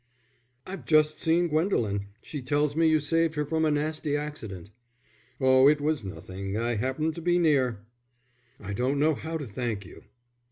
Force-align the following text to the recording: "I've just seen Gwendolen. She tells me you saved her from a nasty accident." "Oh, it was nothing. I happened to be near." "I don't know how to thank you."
"I've 0.65 0.83
just 0.83 1.19
seen 1.19 1.47
Gwendolen. 1.47 2.07
She 2.23 2.41
tells 2.41 2.75
me 2.75 2.89
you 2.89 2.99
saved 2.99 3.35
her 3.35 3.45
from 3.45 3.65
a 3.65 3.69
nasty 3.69 4.17
accident." 4.17 4.71
"Oh, 5.39 5.67
it 5.69 5.79
was 5.79 6.03
nothing. 6.03 6.57
I 6.57 6.73
happened 6.73 7.13
to 7.13 7.21
be 7.21 7.37
near." 7.37 7.81
"I 8.59 8.73
don't 8.73 8.97
know 8.97 9.13
how 9.13 9.37
to 9.37 9.45
thank 9.45 9.85
you." 9.85 10.01